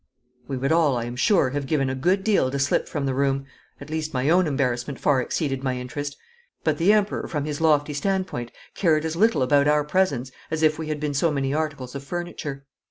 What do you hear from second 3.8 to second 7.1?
least, my own embarrassment far exceeded my interest but the